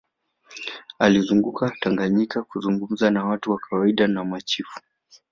alizunguka 0.99 1.71
tanganyika 1.81 2.43
kuzungumza 2.43 3.11
na 3.11 3.25
watu 3.25 3.51
wa 3.51 3.57
kawaida 3.59 4.07
na 4.07 4.25
machifu 4.25 4.81